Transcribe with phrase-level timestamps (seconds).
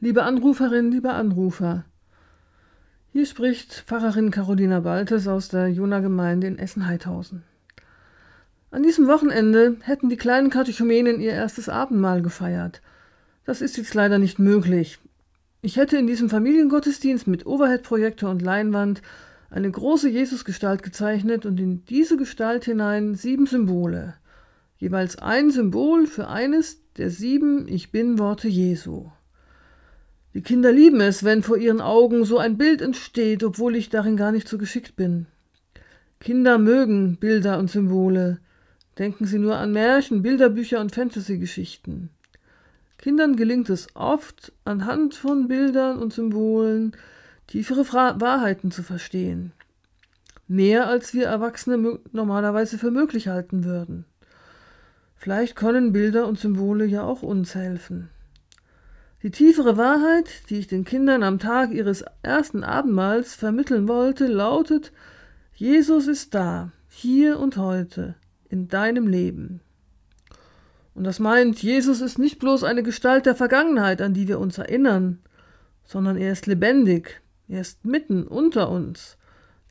[0.00, 1.84] Liebe Anruferin, lieber Anrufer,
[3.12, 7.44] hier spricht Pfarrerin Carolina Baltes aus der Jona-Gemeinde in Essen-Heidhausen.
[8.72, 12.82] An diesem Wochenende hätten die kleinen Katechumenen ihr erstes Abendmahl gefeiert.
[13.44, 14.98] Das ist jetzt leider nicht möglich.
[15.62, 19.00] Ich hätte in diesem Familiengottesdienst mit Overhead-Projektor und Leinwand
[19.48, 24.14] eine große Jesusgestalt gezeichnet und in diese Gestalt hinein sieben Symbole.
[24.76, 29.12] Jeweils ein Symbol für eines der sieben Ich bin-Worte Jesu.
[30.34, 34.16] Die Kinder lieben es, wenn vor ihren Augen so ein Bild entsteht, obwohl ich darin
[34.16, 35.26] gar nicht so geschickt bin.
[36.18, 38.40] Kinder mögen Bilder und Symbole.
[38.98, 42.10] Denken Sie nur an Märchen, Bilderbücher und Fantasy-Geschichten.
[42.98, 46.96] Kindern gelingt es oft, anhand von Bildern und Symbolen
[47.46, 49.52] tiefere Fra Wahrheiten zu verstehen.
[50.48, 54.04] Mehr als wir Erwachsene normalerweise für möglich halten würden.
[55.16, 58.08] Vielleicht können Bilder und Symbole ja auch uns helfen.
[59.24, 64.92] Die tiefere Wahrheit, die ich den Kindern am Tag ihres ersten Abendmahls vermitteln wollte, lautet,
[65.54, 68.16] Jesus ist da, hier und heute
[68.50, 69.62] in deinem Leben.
[70.94, 74.58] Und das meint, Jesus ist nicht bloß eine Gestalt der Vergangenheit, an die wir uns
[74.58, 75.20] erinnern,
[75.86, 79.16] sondern er ist lebendig, er ist mitten unter uns.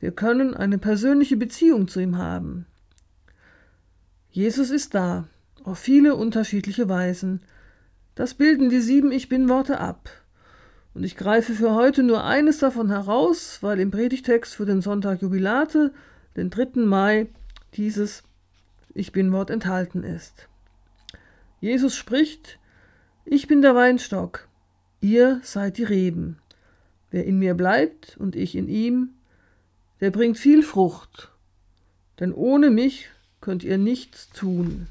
[0.00, 2.66] Wir können eine persönliche Beziehung zu ihm haben.
[4.30, 5.28] Jesus ist da,
[5.62, 7.40] auf viele unterschiedliche Weisen.
[8.14, 10.10] Das bilden die sieben Ich bin-Worte ab.
[10.94, 15.22] Und ich greife für heute nur eines davon heraus, weil im Predigtext für den Sonntag
[15.22, 15.92] Jubilate,
[16.36, 16.82] den 3.
[16.84, 17.26] Mai,
[17.74, 18.22] dieses
[18.94, 20.48] ich bin Wort enthalten ist.
[21.60, 22.60] Jesus spricht,
[23.24, 24.46] ich bin der Weinstock,
[25.00, 26.38] ihr seid die Reben.
[27.10, 29.10] Wer in mir bleibt und ich in ihm,
[30.00, 31.32] der bringt viel Frucht,
[32.20, 33.08] denn ohne mich
[33.40, 34.86] könnt ihr nichts tun.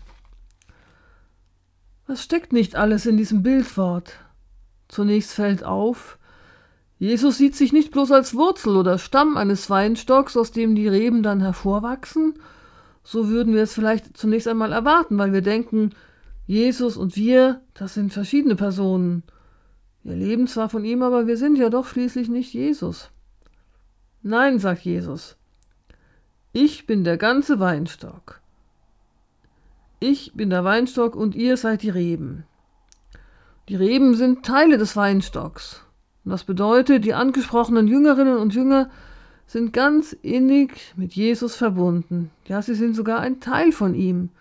[2.13, 4.19] Was steckt nicht alles in diesem Bildwort?
[4.87, 6.19] Zunächst fällt auf,
[6.99, 11.23] Jesus sieht sich nicht bloß als Wurzel oder Stamm eines Weinstocks, aus dem die Reben
[11.23, 12.35] dann hervorwachsen,
[13.03, 15.89] so würden wir es vielleicht zunächst einmal erwarten, weil wir denken,
[16.45, 19.23] Jesus und wir, das sind verschiedene Personen.
[20.03, 23.09] Wir leben zwar von ihm, aber wir sind ja doch schließlich nicht Jesus.
[24.21, 25.35] Nein, sagt Jesus,
[26.51, 28.42] ich bin der ganze Weinstock.
[30.05, 32.43] Ich bin der Weinstock und ihr seid die Reben.
[33.69, 35.81] Die Reben sind Teile des Weinstocks.
[36.25, 38.89] Und das bedeutet, die angesprochenen Jüngerinnen und Jünger
[39.47, 42.31] sind ganz innig mit Jesus verbunden.
[42.47, 44.31] Ja, sie sind sogar ein Teil von ihm.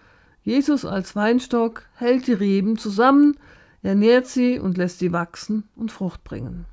[0.42, 3.36] Jesus als Weinstock hält die Reben zusammen,
[3.84, 6.64] ernährt sie und lässt sie wachsen und Frucht bringen.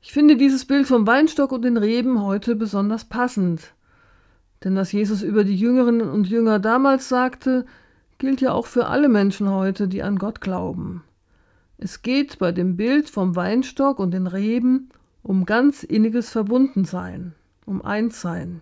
[0.00, 3.72] Ich finde dieses Bild vom Weinstock und den Reben heute besonders passend.
[4.66, 7.66] Denn was Jesus über die Jüngerinnen und Jünger damals sagte,
[8.18, 11.04] gilt ja auch für alle Menschen heute, die an Gott glauben.
[11.78, 14.88] Es geht bei dem Bild vom Weinstock und den Reben
[15.22, 18.60] um ganz inniges Verbundensein, um Einssein.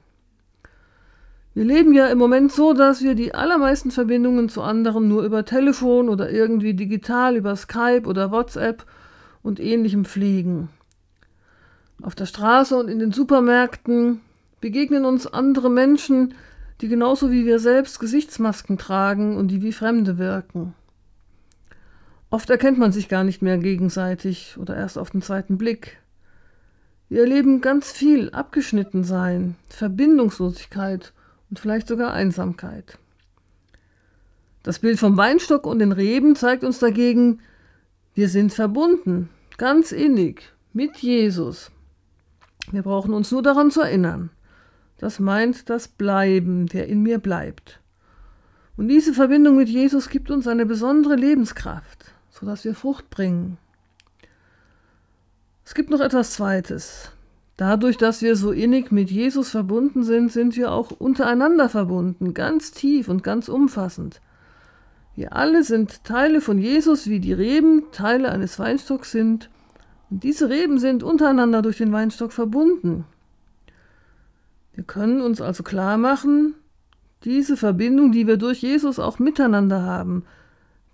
[1.55, 5.47] Wir leben ja im Moment so, dass wir die allermeisten Verbindungen zu anderen nur über
[5.47, 8.85] Telefon oder irgendwie digital über Skype oder WhatsApp
[9.43, 10.69] und ähnlichem pflegen.
[12.03, 14.21] Auf der Straße und in den Supermärkten
[14.65, 16.33] begegnen uns andere Menschen,
[16.81, 20.73] die genauso wie wir selbst Gesichtsmasken tragen und die wie Fremde wirken.
[22.31, 26.01] Oft erkennt man sich gar nicht mehr gegenseitig oder erst auf den zweiten Blick.
[27.11, 31.13] Wir erleben ganz viel Abgeschnittensein, Verbindungslosigkeit
[31.51, 32.99] und vielleicht sogar Einsamkeit.
[34.63, 37.41] Das Bild vom Weinstock und den Reben zeigt uns dagegen,
[38.15, 41.71] wir sind verbunden, ganz innig, mit Jesus.
[42.73, 44.31] Wir brauchen uns nur daran zu erinnern.
[44.99, 47.81] Das meint das Bleiben, der in mir bleibt.
[48.77, 53.59] Und diese Verbindung mit Jesus gibt uns eine besondere Lebenskraft, sodass wir Frucht bringen.
[55.65, 57.13] Es gibt noch etwas Zweites.
[57.57, 62.73] Dadurch, dass wir so innig mit Jesus verbunden sind, sind wir auch untereinander verbunden, ganz
[62.73, 64.21] tief und ganz umfassend.
[65.15, 69.49] Wir alle sind Teile von Jesus, wie die Reben Teile eines Weinstocks sind.
[70.11, 73.05] Und diese Reben sind untereinander durch den Weinstock verbunden.
[74.75, 76.55] Wir können uns also klar machen,
[77.25, 80.25] diese Verbindung, die wir durch Jesus auch miteinander haben,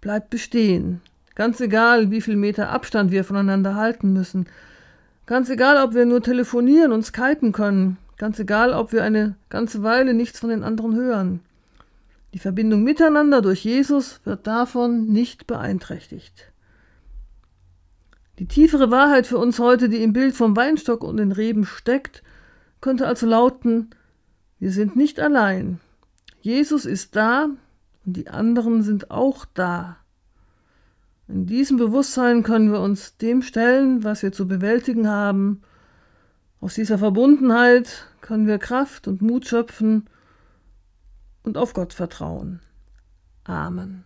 [0.01, 1.01] bleibt bestehen.
[1.35, 4.47] Ganz egal, wie viel Meter Abstand wir voneinander halten müssen.
[5.27, 7.97] Ganz egal, ob wir nur telefonieren und skypen können.
[8.19, 11.41] Ganz egal, ob wir eine ganze Weile nichts von den anderen hören.
[12.35, 16.53] Die Verbindung miteinander durch Jesus wird davon nicht beeinträchtigt.
[18.39, 22.23] Die tiefere Wahrheit für uns heute, die im Bild vom Weinstock und den Reben steckt,
[22.81, 23.91] könnte also lauten,
[24.59, 25.81] wir sind nicht allein.
[26.41, 27.49] Jesus ist da
[28.05, 29.97] und die anderen sind auch da.
[31.29, 35.63] In diesem Bewusstsein können wir uns dem stellen, was wir zu bewältigen haben.
[36.61, 40.09] Aus dieser Verbundenheit können wir Kraft und Mut schöpfen
[41.43, 42.61] und auf Gott vertrauen.
[43.45, 44.05] Amen.